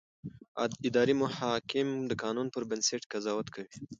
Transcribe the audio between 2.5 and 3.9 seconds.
پر بنسټ قضاوت کوي.